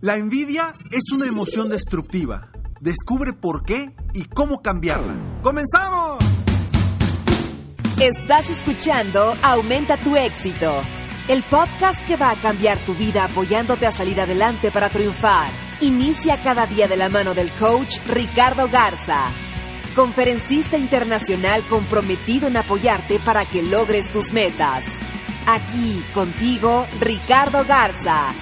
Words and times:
La 0.00 0.16
envidia 0.16 0.76
es 0.92 1.10
una 1.12 1.26
emoción 1.26 1.68
destructiva. 1.68 2.52
Descubre 2.80 3.32
por 3.32 3.64
qué 3.64 3.96
y 4.14 4.26
cómo 4.26 4.62
cambiarla. 4.62 5.40
¡Comenzamos! 5.42 6.18
Estás 8.00 8.48
escuchando 8.48 9.34
Aumenta 9.42 9.96
tu 9.96 10.14
éxito, 10.14 10.72
el 11.26 11.42
podcast 11.42 11.98
que 12.06 12.14
va 12.14 12.30
a 12.30 12.36
cambiar 12.36 12.78
tu 12.78 12.94
vida 12.94 13.24
apoyándote 13.24 13.88
a 13.88 13.90
salir 13.90 14.20
adelante 14.20 14.70
para 14.70 14.88
triunfar. 14.88 15.50
Inicia 15.80 16.40
cada 16.44 16.68
día 16.68 16.86
de 16.86 16.96
la 16.96 17.08
mano 17.08 17.34
del 17.34 17.50
coach 17.58 17.98
Ricardo 18.06 18.68
Garza, 18.68 19.24
conferencista 19.96 20.78
internacional 20.78 21.60
comprometido 21.68 22.46
en 22.46 22.56
apoyarte 22.56 23.18
para 23.18 23.44
que 23.44 23.64
logres 23.64 24.12
tus 24.12 24.32
metas. 24.32 24.84
Aquí 25.44 26.00
contigo, 26.14 26.86
Ricardo 27.00 27.64
Garza 27.66 28.32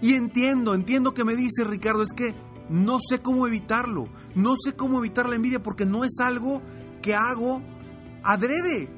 Y 0.00 0.14
entiendo, 0.14 0.74
entiendo 0.74 1.14
que 1.14 1.24
me 1.24 1.36
dice 1.36 1.64
Ricardo, 1.64 2.02
es 2.02 2.12
que 2.12 2.34
no 2.68 2.98
sé 3.06 3.18
cómo 3.18 3.46
evitarlo, 3.46 4.08
no 4.34 4.54
sé 4.56 4.74
cómo 4.74 4.98
evitar 4.98 5.28
la 5.28 5.36
envidia 5.36 5.62
porque 5.62 5.86
no 5.86 6.04
es 6.04 6.18
algo 6.20 6.62
que 7.00 7.14
hago 7.14 7.62
adrede. 8.24 8.88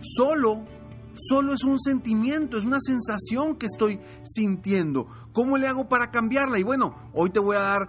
Solo, 0.00 0.64
solo 1.18 1.52
es 1.52 1.64
un 1.64 1.78
sentimiento, 1.78 2.58
es 2.58 2.64
una 2.64 2.80
sensación 2.80 3.56
que 3.56 3.66
estoy 3.66 4.00
sintiendo. 4.24 5.06
¿Cómo 5.32 5.58
le 5.58 5.66
hago 5.66 5.88
para 5.88 6.10
cambiarla? 6.10 6.58
Y 6.58 6.62
bueno, 6.62 7.10
hoy 7.12 7.30
te 7.30 7.40
voy 7.40 7.56
a 7.56 7.60
dar 7.60 7.88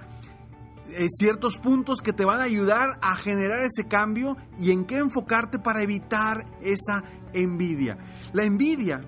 eh, 0.91 1.07
ciertos 1.09 1.57
puntos 1.57 2.01
que 2.01 2.13
te 2.13 2.25
van 2.25 2.39
a 2.39 2.43
ayudar 2.43 2.97
a 3.01 3.15
generar 3.15 3.59
ese 3.59 3.87
cambio 3.87 4.37
y 4.57 4.71
en 4.71 4.85
qué 4.85 4.97
enfocarte 4.97 5.59
para 5.59 5.83
evitar 5.83 6.45
esa 6.61 7.03
envidia. 7.33 7.97
La 8.33 8.43
envidia, 8.43 9.01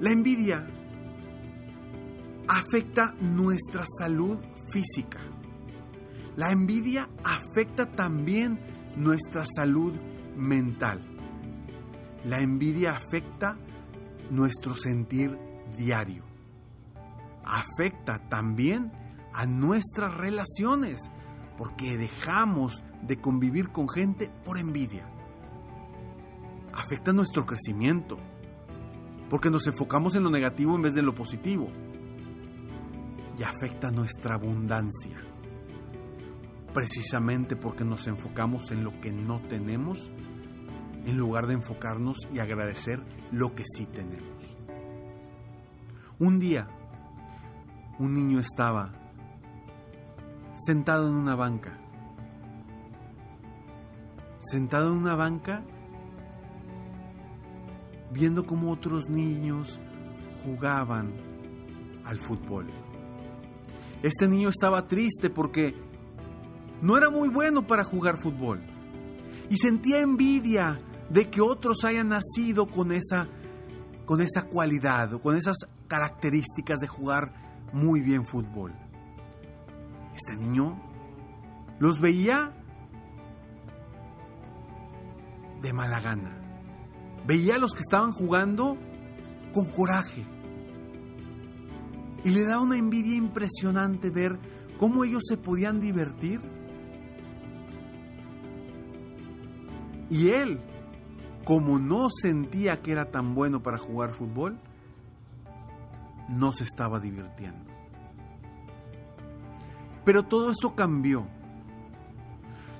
la 0.00 0.10
envidia 0.10 0.66
afecta 2.48 3.14
nuestra 3.20 3.84
salud 3.98 4.38
física. 4.70 5.20
La 6.36 6.50
envidia 6.50 7.10
afecta 7.24 7.90
también 7.90 8.58
nuestra 8.96 9.44
salud 9.44 9.92
mental. 10.36 11.09
La 12.24 12.40
envidia 12.40 12.92
afecta 12.92 13.56
nuestro 14.30 14.74
sentir 14.74 15.38
diario. 15.76 16.22
Afecta 17.44 18.28
también 18.28 18.92
a 19.32 19.46
nuestras 19.46 20.14
relaciones, 20.16 21.10
porque 21.56 21.96
dejamos 21.96 22.84
de 23.02 23.18
convivir 23.18 23.70
con 23.70 23.88
gente 23.88 24.30
por 24.44 24.58
envidia. 24.58 25.08
Afecta 26.74 27.12
nuestro 27.12 27.46
crecimiento, 27.46 28.18
porque 29.30 29.50
nos 29.50 29.66
enfocamos 29.66 30.14
en 30.14 30.24
lo 30.24 30.30
negativo 30.30 30.76
en 30.76 30.82
vez 30.82 30.94
de 30.94 31.02
lo 31.02 31.14
positivo. 31.14 31.68
Y 33.38 33.42
afecta 33.42 33.90
nuestra 33.90 34.34
abundancia, 34.34 35.16
precisamente 36.74 37.56
porque 37.56 37.84
nos 37.86 38.06
enfocamos 38.06 38.70
en 38.72 38.84
lo 38.84 39.00
que 39.00 39.10
no 39.10 39.40
tenemos 39.40 40.10
en 41.06 41.16
lugar 41.18 41.46
de 41.46 41.54
enfocarnos 41.54 42.18
y 42.32 42.38
agradecer 42.38 43.02
lo 43.32 43.54
que 43.54 43.64
sí 43.64 43.86
tenemos. 43.86 44.56
Un 46.18 46.38
día, 46.38 46.68
un 47.98 48.14
niño 48.14 48.40
estaba 48.40 48.92
sentado 50.54 51.08
en 51.08 51.14
una 51.14 51.34
banca, 51.34 51.78
sentado 54.40 54.92
en 54.92 54.98
una 54.98 55.14
banca, 55.14 55.62
viendo 58.12 58.44
cómo 58.44 58.70
otros 58.70 59.08
niños 59.08 59.80
jugaban 60.44 61.12
al 62.04 62.18
fútbol. 62.18 62.66
Este 64.02 64.28
niño 64.28 64.48
estaba 64.48 64.88
triste 64.88 65.30
porque 65.30 65.74
no 66.82 66.96
era 66.96 67.10
muy 67.10 67.28
bueno 67.28 67.66
para 67.66 67.84
jugar 67.84 68.18
fútbol 68.18 68.60
y 69.50 69.56
sentía 69.56 70.00
envidia 70.00 70.80
de 71.10 71.28
que 71.28 71.40
otros 71.40 71.84
hayan 71.84 72.08
nacido 72.08 72.66
con 72.66 72.92
esa, 72.92 73.28
con 74.06 74.20
esa 74.20 74.46
cualidad, 74.46 75.20
con 75.20 75.36
esas 75.36 75.56
características 75.88 76.78
de 76.78 76.86
jugar 76.86 77.32
muy 77.72 78.00
bien 78.00 78.24
fútbol. 78.24 78.72
Este 80.14 80.36
niño 80.36 80.80
los 81.78 82.00
veía 82.00 82.52
de 85.62 85.72
mala 85.72 86.00
gana. 86.00 86.36
Veía 87.26 87.56
a 87.56 87.58
los 87.58 87.74
que 87.74 87.80
estaban 87.80 88.12
jugando 88.12 88.76
con 89.52 89.66
coraje. 89.66 90.24
Y 92.24 92.30
le 92.30 92.44
da 92.44 92.60
una 92.60 92.76
envidia 92.76 93.16
impresionante 93.16 94.10
ver 94.10 94.38
cómo 94.78 95.04
ellos 95.04 95.22
se 95.26 95.36
podían 95.36 95.80
divertir. 95.80 96.40
Y 100.08 100.28
él 100.30 100.60
como 101.50 101.80
no 101.80 102.06
sentía 102.10 102.80
que 102.80 102.92
era 102.92 103.10
tan 103.10 103.34
bueno 103.34 103.60
para 103.60 103.76
jugar 103.76 104.12
fútbol, 104.12 104.56
no 106.28 106.52
se 106.52 106.62
estaba 106.62 107.00
divirtiendo. 107.00 107.64
Pero 110.04 110.22
todo 110.26 110.52
esto 110.52 110.76
cambió. 110.76 111.26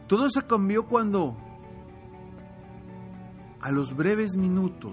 Todo 0.07 0.27
eso 0.27 0.47
cambió 0.47 0.87
cuando 0.87 1.37
a 3.61 3.73
los 3.73 3.97
breves 3.97 4.37
minutos 4.37 4.93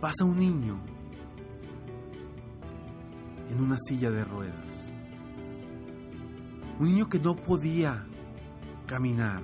pasa 0.00 0.24
un 0.24 0.38
niño 0.38 0.78
en 3.50 3.60
una 3.60 3.76
silla 3.88 4.12
de 4.12 4.24
ruedas. 4.24 4.92
Un 6.78 6.86
niño 6.86 7.08
que 7.08 7.18
no 7.18 7.34
podía 7.34 8.06
caminar 8.86 9.42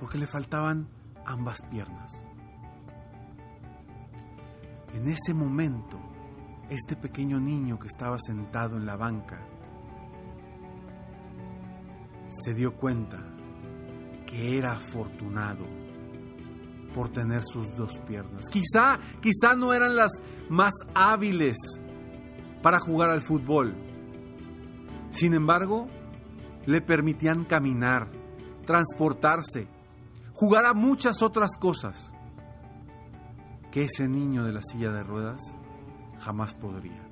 porque 0.00 0.18
le 0.18 0.26
faltaban 0.26 0.88
ambas 1.26 1.58
piernas. 1.70 2.24
En 4.94 5.06
ese 5.06 5.34
momento, 5.34 6.00
este 6.68 6.96
pequeño 6.96 7.38
niño 7.38 7.78
que 7.78 7.86
estaba 7.86 8.18
sentado 8.18 8.76
en 8.76 8.86
la 8.86 8.96
banca 8.96 9.46
se 12.28 12.54
dio 12.54 12.74
cuenta 12.76 13.18
que 14.26 14.56
era 14.56 14.72
afortunado 14.72 15.66
por 16.94 17.08
tener 17.10 17.42
sus 17.44 17.74
dos 17.76 17.98
piernas. 18.06 18.46
Quizá, 18.50 18.98
quizá 19.20 19.54
no 19.54 19.72
eran 19.72 19.96
las 19.96 20.10
más 20.48 20.72
hábiles 20.94 21.56
para 22.62 22.80
jugar 22.80 23.10
al 23.10 23.22
fútbol. 23.22 23.74
Sin 25.10 25.34
embargo, 25.34 25.88
le 26.66 26.80
permitían 26.80 27.44
caminar, 27.44 28.10
transportarse, 28.66 29.68
jugar 30.34 30.66
a 30.66 30.74
muchas 30.74 31.22
otras 31.22 31.56
cosas 31.56 32.12
que 33.70 33.84
ese 33.84 34.08
niño 34.08 34.44
de 34.44 34.52
la 34.52 34.62
silla 34.62 34.90
de 34.90 35.02
ruedas 35.02 35.40
jamás 36.18 36.54
podría. 36.54 37.08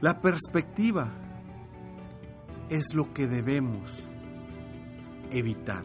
La 0.00 0.20
perspectiva 0.20 1.10
es 2.68 2.94
lo 2.94 3.12
que 3.12 3.26
debemos 3.26 4.08
evitar. 5.30 5.84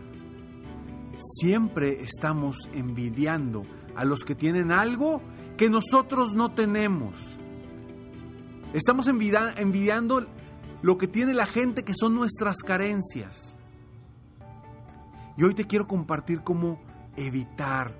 Siempre 1.17 2.01
estamos 2.01 2.57
envidiando 2.73 3.63
a 3.95 4.05
los 4.05 4.23
que 4.23 4.35
tienen 4.35 4.71
algo 4.71 5.21
que 5.57 5.69
nosotros 5.69 6.33
no 6.33 6.53
tenemos. 6.53 7.37
Estamos 8.73 9.07
envidiando 9.07 10.25
lo 10.85 10.99
que 10.99 11.07
tiene 11.07 11.33
la 11.33 11.47
gente 11.47 11.83
que 11.83 11.95
son 11.99 12.13
nuestras 12.13 12.57
carencias. 12.57 13.55
Y 15.35 15.43
hoy 15.43 15.55
te 15.55 15.65
quiero 15.65 15.87
compartir 15.87 16.43
cómo 16.43 16.79
evitar 17.17 17.91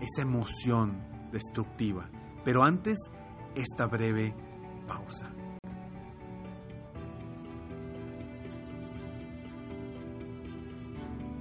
esa 0.00 0.22
emoción 0.22 0.96
destructiva. 1.30 2.08
Pero 2.46 2.64
antes, 2.64 3.10
esta 3.54 3.84
breve 3.84 4.34
pausa. 4.86 5.30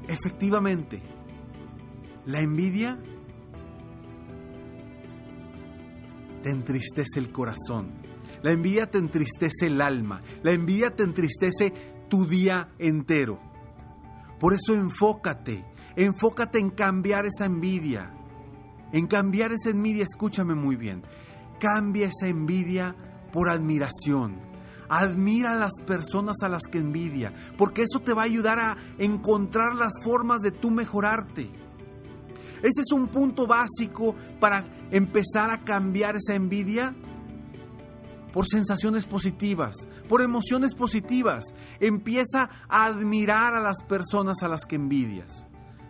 Efectivamente, 0.10 1.02
la 2.26 2.42
envidia 2.42 3.00
te 6.44 6.50
entristece 6.50 7.20
el 7.20 7.32
corazón. 7.32 8.09
La 8.42 8.52
envidia 8.52 8.90
te 8.90 8.98
entristece 8.98 9.68
el 9.68 9.82
alma. 9.82 10.22
La 10.44 10.52
envidia 10.52 10.96
te 10.96 11.04
entristece 11.04 11.74
tu 12.10 12.26
día 12.26 12.70
entero. 12.80 13.40
Por 14.40 14.54
eso 14.54 14.74
enfócate, 14.74 15.66
enfócate 15.96 16.60
en 16.60 16.70
cambiar 16.70 17.26
esa 17.26 17.46
envidia. 17.46 18.14
En 18.92 19.08
cambiar 19.08 19.52
esa 19.52 19.70
envidia, 19.70 20.04
escúchame 20.04 20.56
muy 20.56 20.76
bien. 20.76 21.04
Cambia 21.60 22.08
esa 22.08 22.28
envidia 22.28 22.96
por 23.32 23.50
admiración, 23.50 24.50
Admira 24.92 25.52
a 25.52 25.60
las 25.60 25.74
personas 25.86 26.38
a 26.42 26.50
las 26.50 26.64
que 26.64 26.80
envidia, 26.80 27.32
porque 27.60 27.84
eso 27.84 28.00
te 28.00 28.14
va 28.14 28.24
a 28.24 28.26
ayudar 28.26 28.58
a 28.58 28.76
encontrar 28.98 29.76
las 29.76 30.04
formas 30.04 30.42
de 30.42 30.50
tú 30.50 30.72
mejorarte. 30.72 31.52
Ese 32.64 32.82
es 32.82 32.92
un 32.92 33.08
punto 33.08 33.46
básico 33.46 34.16
para 34.40 34.66
empezar 34.90 35.52
a 35.52 35.64
cambiar 35.64 36.16
esa 36.16 36.34
envidia 36.34 36.96
por 38.34 38.48
sensaciones 38.48 39.06
positivas, 39.06 39.76
por 40.08 40.22
emociones 40.22 40.76
positivas. 40.76 41.46
Empieza 41.80 42.50
a 42.68 42.86
admirar 42.86 43.54
a 43.54 43.62
las 43.62 43.82
personas 43.84 44.44
a 44.44 44.48
las 44.48 44.66
que 44.66 44.76
envidias. 44.76 45.46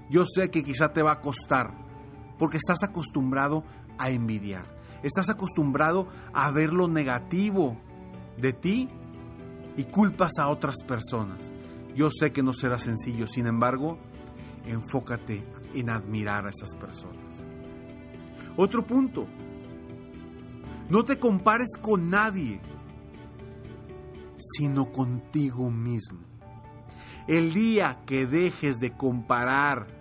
Yo 0.10 0.26
sé 0.26 0.50
que 0.50 0.64
quizá 0.64 0.94
te 0.94 1.04
va 1.04 1.14
a 1.14 1.22
costar, 1.22 1.74
porque 2.38 2.58
estás 2.58 2.84
acostumbrado 2.84 3.64
a 3.98 4.10
envidiar. 4.10 4.66
Estás 5.04 5.30
acostumbrado 5.30 6.08
a 6.34 6.52
ver 6.52 6.74
lo 6.74 6.88
negativo 6.88 7.78
de 8.38 8.54
ti 8.54 8.90
y 9.78 9.86
culpas 9.86 10.40
a 10.40 10.48
otras 10.48 10.76
personas. 10.86 11.54
Yo 11.96 12.10
sé 12.12 12.32
que 12.32 12.44
no 12.44 12.54
será 12.54 12.80
sencillo, 12.80 13.28
sin 13.28 13.46
embargo, 13.46 13.98
enfócate 14.66 15.46
en 15.74 15.90
admirar 15.90 16.46
a 16.46 16.50
esas 16.50 16.76
personas. 16.76 17.46
Otro 18.58 18.86
punto, 18.86 19.28
no 20.90 21.06
te 21.06 21.20
compares 21.20 21.78
con 21.80 22.10
nadie, 22.10 22.60
sino 24.38 24.92
contigo 24.92 25.70
mismo. 25.70 26.20
El 27.28 27.54
día 27.54 28.02
que 28.06 28.26
dejes 28.26 28.80
de 28.80 28.92
comparar 28.92 30.00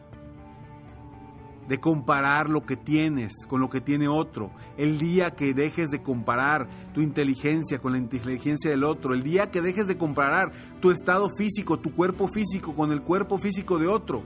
de 1.69 1.79
comparar 1.81 2.49
lo 2.49 2.65
que 2.65 2.79
tienes 2.79 3.45
con 3.47 3.61
lo 3.61 3.69
que 3.69 3.83
tiene 3.83 4.09
otro, 4.09 4.53
el 4.79 4.99
día 4.99 5.33
que 5.33 5.53
dejes 5.53 5.91
de 5.91 6.03
comparar 6.03 6.67
tu 6.95 7.03
inteligencia 7.03 7.79
con 7.79 7.93
la 7.93 7.99
inteligencia 7.99 8.71
del 8.71 8.85
otro, 8.85 9.13
el 9.13 9.23
día 9.23 9.51
que 9.51 9.61
dejes 9.61 9.87
de 9.87 9.99
comparar 9.99 10.51
tu 10.81 10.91
estado 10.91 11.29
físico, 11.37 11.79
tu 11.79 11.95
cuerpo 11.95 12.27
físico 12.27 12.75
con 12.75 12.91
el 12.91 13.03
cuerpo 13.03 13.37
físico 13.37 13.79
de 13.79 13.87
otro, 13.87 14.23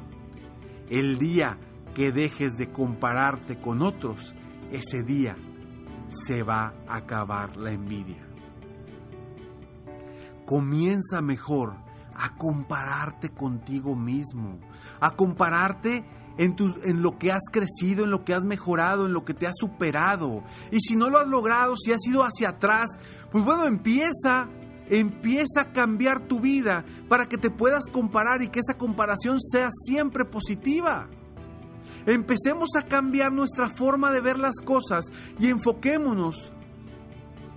el 0.89 1.19
día 1.19 1.59
que 1.97 2.13
dejes 2.13 2.53
de 2.53 2.71
compararte 2.71 3.59
con 3.59 3.83
otros, 3.83 4.37
ese 4.71 5.03
día 5.03 5.37
se 6.13 6.43
va 6.43 6.75
a 6.87 6.97
acabar 6.97 7.57
la 7.57 7.73
envidia. 7.73 8.23
Comienza 10.47 11.23
mejor 11.23 11.75
a 12.15 12.37
compararte 12.37 13.31
contigo 13.31 13.97
mismo, 13.97 14.59
a 15.01 15.13
compararte 15.13 16.05
en, 16.39 16.57
en, 16.85 17.03
lo 17.03 17.19
que 17.19 17.33
has 17.33 17.45
crecido, 17.51 18.05
en 18.05 18.11
lo 18.11 18.25
que 18.25 18.35
has 18.35 18.45
mejorado, 18.45 19.07
en 19.07 19.13
lo 19.13 19.25
que 19.25 19.35
te 19.35 19.47
has 19.47 19.57
superado. 19.59 20.43
Y 20.71 20.81
si 20.81 20.97
no 20.97 21.11
lo 21.11 21.19
has 21.19 21.27
logrado, 21.27 21.75
si 21.77 21.93
has 21.93 22.07
ido 22.07 22.23
hacia 22.23 22.51
atrás, 22.51 22.91
pues 23.31 23.45
bueno, 23.45 23.65
empieza, 23.65 24.49
empieza 24.89 25.63
a 25.63 25.73
cambiar 25.73 26.27
tu 26.27 26.41
vida 26.41 26.85
para 27.09 27.27
que 27.27 27.39
te 27.39 27.51
puedas 27.51 27.87
comparar 27.87 28.43
y 28.43 28.49
que 28.49 28.61
esa 28.61 28.77
comparación 28.77 29.41
sea 29.41 29.69
siempre 29.71 30.25
positiva. 30.25 31.09
Empecemos 32.07 32.71
a 32.77 32.87
cambiar 32.87 33.33
nuestra 33.33 33.69
forma 33.71 34.11
de 34.11 34.21
ver 34.21 34.39
las 34.39 34.57
cosas 34.65 35.07
y 35.39 35.49
enfoquémonos 35.49 36.53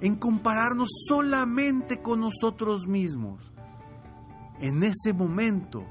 en 0.01 0.15
compararnos 0.15 0.89
solamente 1.07 2.01
con 2.01 2.19
nosotros 2.19 2.87
mismos. 2.87 3.51
En 4.59 4.83
ese 4.83 5.13
momento, 5.13 5.83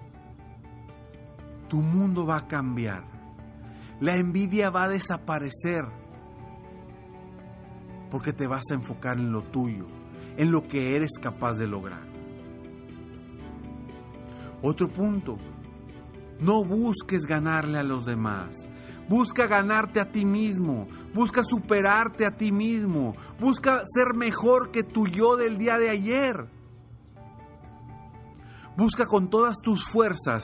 tu 1.68 1.78
mundo 1.78 2.24
va 2.24 2.36
a 2.36 2.48
cambiar. 2.48 3.04
La 4.00 4.16
envidia 4.16 4.70
va 4.70 4.84
a 4.84 4.88
desaparecer 4.88 5.84
porque 8.10 8.32
te 8.32 8.46
vas 8.46 8.62
a 8.70 8.74
enfocar 8.74 9.18
en 9.18 9.32
lo 9.32 9.42
tuyo, 9.42 9.86
en 10.36 10.52
lo 10.52 10.68
que 10.68 10.94
eres 10.94 11.18
capaz 11.20 11.54
de 11.54 11.66
lograr. 11.66 12.06
Otro 14.62 14.88
punto, 14.88 15.36
no 16.40 16.64
busques 16.64 17.26
ganarle 17.26 17.78
a 17.78 17.82
los 17.82 18.04
demás. 18.04 18.66
Busca 19.08 19.46
ganarte 19.46 20.00
a 20.00 20.10
ti 20.10 20.24
mismo, 20.24 20.88
busca 21.12 21.42
superarte 21.44 22.24
a 22.24 22.36
ti 22.36 22.52
mismo, 22.52 23.14
busca 23.38 23.82
ser 23.86 24.14
mejor 24.14 24.70
que 24.70 24.82
tu 24.82 25.06
yo 25.06 25.36
del 25.36 25.58
día 25.58 25.78
de 25.78 25.90
ayer. 25.90 26.48
Busca 28.76 29.06
con 29.06 29.28
todas 29.28 29.56
tus 29.62 29.84
fuerzas 29.84 30.42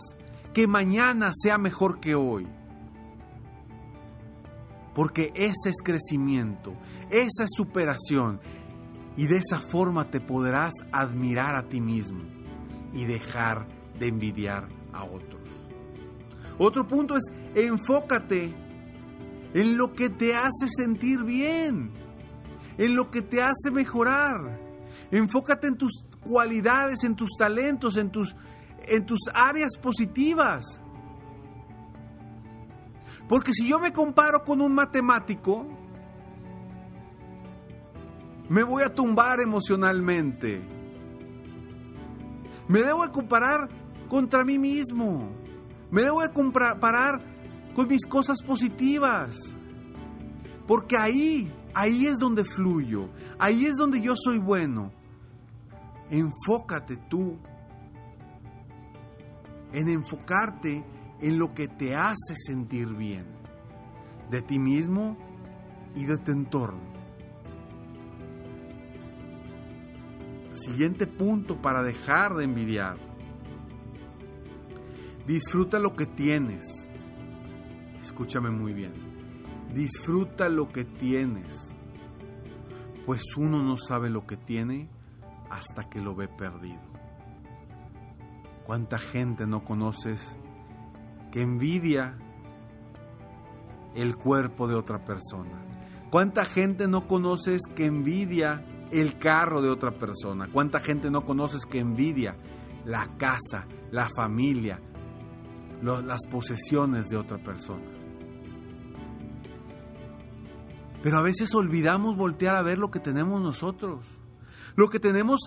que 0.53 0.67
mañana 0.67 1.33
sea 1.35 1.59
mejor 1.59 2.01
que 2.01 2.15
hoy. 2.15 2.47
Porque 4.95 5.33
ese 5.35 5.71
es 5.71 5.83
crecimiento, 5.83 6.75
esa 7.11 7.45
es 7.45 7.51
superación. 7.57 8.41
Y 9.17 9.27
de 9.27 9.39
esa 9.39 9.59
forma 9.59 10.11
te 10.11 10.21
podrás 10.21 10.75
admirar 10.93 11.57
a 11.57 11.69
ti 11.69 11.81
mismo 11.81 12.21
y 12.93 13.05
dejar 13.05 13.67
de 13.99 14.09
envidiar 14.09 14.69
a 14.93 15.05
otros. 15.05 15.40
Otro 16.62 16.87
punto 16.87 17.17
es 17.17 17.23
enfócate 17.55 18.55
en 19.55 19.79
lo 19.79 19.95
que 19.95 20.11
te 20.11 20.35
hace 20.35 20.69
sentir 20.69 21.25
bien, 21.25 21.90
en 22.76 22.95
lo 22.95 23.11
que 23.11 23.23
te 23.23 23.40
hace 23.40 23.71
mejorar. 23.73 24.61
Enfócate 25.11 25.69
en 25.69 25.79
tus 25.79 26.05
cualidades, 26.21 27.02
en 27.02 27.17
tus 27.17 27.31
talentos, 27.38 27.97
en 27.97 28.11
tus 28.11 28.37
en 28.83 29.07
tus 29.07 29.21
áreas 29.33 29.79
positivas. 29.81 30.79
Porque 33.26 33.55
si 33.55 33.67
yo 33.67 33.79
me 33.79 33.90
comparo 33.90 34.45
con 34.45 34.61
un 34.61 34.75
matemático, 34.75 35.67
me 38.50 38.62
voy 38.64 38.83
a 38.83 38.93
tumbar 38.93 39.40
emocionalmente. 39.40 40.61
Me 42.69 42.83
debo 42.83 43.02
de 43.07 43.12
comparar 43.12 43.71
contra 44.11 44.45
mí 44.45 44.59
mismo. 44.59 45.40
Me 45.91 46.03
debo 46.03 46.23
de 46.23 46.31
comparar 46.31 47.21
con 47.75 47.89
mis 47.89 48.07
cosas 48.07 48.43
positivas. 48.43 49.55
Porque 50.67 50.97
ahí, 50.97 51.53
ahí 51.75 52.07
es 52.07 52.19
donde 52.19 52.45
fluyo. 52.45 53.09
Ahí 53.39 53.67
es 53.67 53.77
donde 53.77 54.01
yo 54.01 54.15
soy 54.17 54.39
bueno. 54.39 54.93
Enfócate 56.11 56.97
tú 57.09 57.39
en 59.73 59.89
enfocarte 59.89 60.85
en 61.21 61.39
lo 61.39 61.55
que 61.55 61.69
te 61.69 61.95
hace 61.95 62.35
sentir 62.35 62.89
bien, 62.89 63.27
de 64.31 64.43
ti 64.43 64.59
mismo 64.59 65.17
y 65.95 66.05
de 66.05 66.17
tu 66.19 66.33
entorno. 66.33 66.91
Siguiente 70.53 71.07
punto 71.07 71.61
para 71.61 71.83
dejar 71.83 72.35
de 72.35 72.45
envidiar. 72.45 73.10
Disfruta 75.31 75.79
lo 75.79 75.95
que 75.95 76.07
tienes. 76.07 76.91
Escúchame 78.01 78.51
muy 78.51 78.73
bien. 78.73 78.93
Disfruta 79.73 80.49
lo 80.49 80.69
que 80.71 80.85
tienes. 80.85 81.77
Pues 83.07 83.23
uno 83.37 83.63
no 83.63 83.77
sabe 83.77 84.11
lo 84.11 84.27
que 84.27 84.37
tiene 84.37 84.89
hasta 85.49 85.89
que 85.89 86.01
lo 86.01 86.17
ve 86.17 86.27
perdido. 86.27 86.81
¿Cuánta 88.67 88.99
gente 88.99 89.47
no 89.47 89.63
conoces 89.63 90.37
que 91.31 91.43
envidia 91.43 92.19
el 93.95 94.17
cuerpo 94.17 94.67
de 94.67 94.75
otra 94.75 95.05
persona? 95.05 95.65
¿Cuánta 96.11 96.45
gente 96.45 96.89
no 96.89 97.07
conoces 97.07 97.61
que 97.77 97.87
envidia 97.87 98.67
el 98.91 99.17
carro 99.17 99.63
de 99.63 99.71
otra 99.71 99.93
persona? 99.93 100.49
¿Cuánta 100.53 100.81
gente 100.81 101.09
no 101.09 101.25
conoces 101.25 101.67
que 101.67 101.79
envidia 101.79 102.37
la 102.85 103.17
casa, 103.17 103.69
la 103.93 104.09
familia, 104.09 104.81
las 105.83 106.27
posesiones 106.31 107.07
de 107.09 107.17
otra 107.17 107.39
persona? 107.39 107.85
Pero 111.03 111.19
a 111.19 111.23
veces 111.23 111.55
olvidamos 111.55 112.17
voltear 112.17 112.57
a 112.57 112.63
ver 112.63 112.79
lo 112.79 112.91
que 112.91 113.01
tenemos 113.01 113.41
nosotros, 113.41 114.05
lo 114.77 114.89
que 114.91 115.01
tenemos 115.01 115.41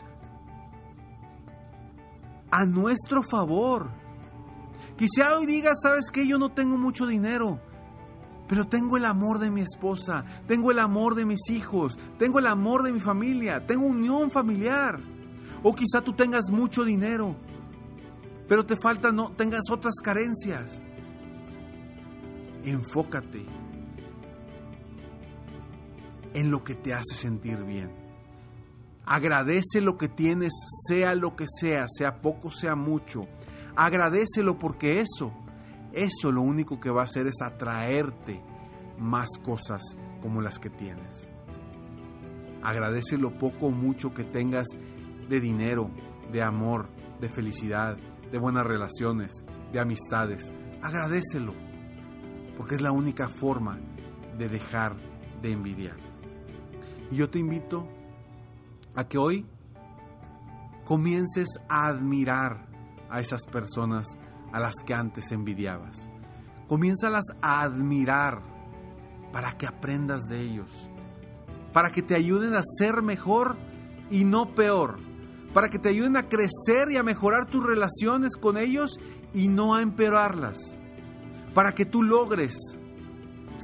a 2.50 2.66
nuestro 2.66 3.24
favor. 3.24 3.90
Quizá 4.98 5.38
hoy 5.38 5.46
digas, 5.46 5.80
sabes 5.82 6.12
que 6.12 6.28
yo 6.28 6.38
no 6.38 6.52
tengo 6.52 6.78
mucho 6.78 7.06
dinero, 7.06 7.60
pero 8.48 8.66
tengo 8.66 8.98
el 8.98 9.06
amor 9.06 9.40
de 9.40 9.52
mi 9.52 9.62
esposa, 9.62 10.24
tengo 10.48 10.72
el 10.72 10.80
amor 10.80 11.16
de 11.16 11.26
mis 11.26 11.50
hijos, 11.50 11.98
tengo 12.18 12.40
el 12.40 12.48
amor 12.48 12.84
de 12.84 12.94
mi 12.94 13.00
familia, 13.00 13.66
tengo 13.66 13.86
unión 13.86 14.32
familiar. 14.32 15.00
O 15.64 15.74
quizá 15.74 16.02
tú 16.02 16.14
tengas 16.14 16.52
mucho 16.52 16.84
dinero, 16.84 17.36
pero 18.48 18.66
te 18.66 18.76
falta 18.76 19.12
no 19.12 19.32
tengas 19.32 19.70
otras 19.72 19.96
carencias. 20.04 20.84
Enfócate 22.64 23.46
en 26.34 26.52
lo 26.52 26.64
que 26.64 26.76
te 26.76 26.94
hace 26.94 27.16
sentir 27.16 27.64
bien. 27.64 27.92
Agradece 29.06 29.82
lo 29.82 29.98
que 29.98 30.08
tienes, 30.08 30.54
sea 30.88 31.16
lo 31.16 31.36
que 31.36 31.46
sea, 31.48 31.88
sea 31.90 32.22
poco, 32.22 32.52
sea 32.52 32.76
mucho. 32.76 33.28
Agradecelo 33.76 34.58
porque 34.58 35.02
eso, 35.02 35.34
eso 35.92 36.32
lo 36.32 36.42
único 36.42 36.80
que 36.80 36.90
va 36.90 37.02
a 37.02 37.06
hacer 37.06 37.28
es 37.28 37.42
atraerte 37.42 38.42
más 38.98 39.28
cosas 39.44 39.82
como 40.22 40.42
las 40.42 40.58
que 40.58 40.70
tienes. 40.70 41.32
Agradece 42.62 43.18
lo 43.18 43.38
poco 43.38 43.68
o 43.68 43.72
mucho 43.72 44.14
que 44.14 44.24
tengas 44.24 44.68
de 45.28 45.42
dinero, 45.42 45.92
de 46.32 46.42
amor, 46.42 46.90
de 47.20 47.30
felicidad, 47.30 47.98
de 48.34 48.40
buenas 48.40 48.66
relaciones, 48.66 49.46
de 49.72 49.80
amistades. 49.80 50.52
Agradecelo, 50.82 51.54
porque 52.58 52.74
es 52.74 52.82
la 52.82 52.92
única 52.92 53.30
forma 53.30 53.80
de 54.40 54.50
dejar 54.50 54.96
de 55.44 55.52
envidiar. 55.52 55.98
Y 57.12 57.18
yo 57.18 57.30
te 57.30 57.38
invito 57.38 57.88
a 58.96 59.08
que 59.08 59.20
hoy 59.20 59.46
comiences 60.84 61.48
a 61.70 61.86
admirar 61.86 62.66
a 63.08 63.20
esas 63.22 63.46
personas 63.46 64.18
a 64.52 64.60
las 64.60 64.74
que 64.84 64.96
antes 64.96 65.32
envidiabas. 65.32 66.10
Comiénzalas 66.68 67.26
a 67.40 67.62
admirar 67.62 68.42
para 69.32 69.60
que 69.60 69.68
aprendas 69.68 70.24
de 70.24 70.42
ellos, 70.42 70.90
para 71.72 71.92
que 71.92 72.02
te 72.02 72.16
ayuden 72.16 72.56
a 72.56 72.64
ser 72.80 73.04
mejor 73.04 73.58
y 74.10 74.24
no 74.24 74.56
peor, 74.56 74.98
para 75.54 75.70
que 75.70 75.80
te 75.80 75.90
ayuden 75.90 76.18
a 76.18 76.28
crecer 76.28 76.90
y 76.92 76.98
a 76.98 77.04
mejorar 77.04 77.46
tus 77.46 77.66
relaciones 77.66 78.36
con 78.36 78.58
ellos 78.58 79.00
y 79.34 79.48
no 79.48 79.76
a 79.76 79.82
empeorarlas, 79.82 80.78
para 81.54 81.74
que 81.74 81.86
tú 81.86 82.02
logres 82.02 82.56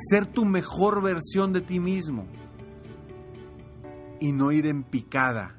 ser 0.10 0.28
tu 0.28 0.46
mejor 0.46 1.02
versión 1.02 1.52
de 1.52 1.62
ti 1.62 1.80
mismo 1.80 2.28
y 4.20 4.32
no 4.32 4.52
ir 4.52 4.68
en 4.68 4.84
picada 4.84 5.56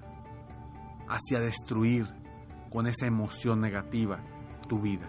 hacia 1.08 1.40
destruir 1.40 2.06
con 2.70 2.87
esa 2.87 3.06
emoción 3.06 3.60
negativa 3.60 4.22
tu 4.68 4.80
vida. 4.80 5.08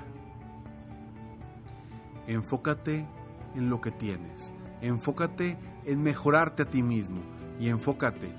Enfócate 2.25 3.07
en 3.55 3.69
lo 3.69 3.81
que 3.81 3.91
tienes, 3.91 4.53
enfócate 4.81 5.59
en 5.85 6.01
mejorarte 6.01 6.63
a 6.63 6.69
ti 6.69 6.81
mismo. 6.81 7.21
Y 7.59 7.69
enfócate, 7.69 8.33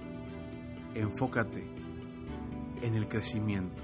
enfócate 0.95 1.82
en 2.83 2.95
el 2.95 3.09
crecimiento. 3.09 3.83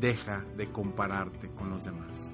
Deja 0.00 0.44
de 0.56 0.70
compararte 0.70 1.50
con 1.50 1.70
los 1.70 1.84
demás. 1.84 2.32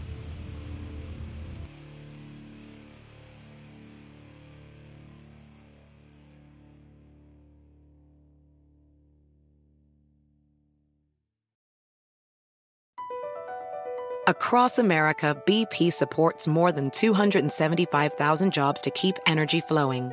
Across 14.29 14.79
America, 14.79 15.43
BP 15.47 15.91
supports 15.91 16.47
more 16.47 16.71
than 16.71 16.91
275,000 16.91 18.53
jobs 18.53 18.79
to 18.83 18.91
keep 18.91 19.17
energy 19.27 19.63
flowing. 19.63 20.13